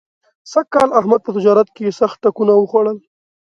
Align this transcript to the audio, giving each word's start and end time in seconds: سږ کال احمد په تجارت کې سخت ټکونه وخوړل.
سږ 0.51 0.65
کال 0.73 0.89
احمد 0.99 1.21
په 1.23 1.31
تجارت 1.35 1.67
کې 1.75 1.95
سخت 1.99 2.17
ټکونه 2.23 2.53
وخوړل. 2.55 2.97